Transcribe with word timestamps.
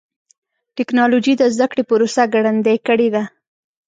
ټکنالوجي 0.77 1.33
د 1.37 1.43
زدهکړې 1.53 1.83
پروسه 1.89 2.23
ګړندۍ 2.33 2.77
کړې 2.87 3.07
ده. 3.15 3.23